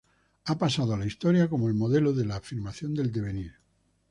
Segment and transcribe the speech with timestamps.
[0.45, 3.53] Ha pasado a la historia como el modelo de la afirmación del devenir.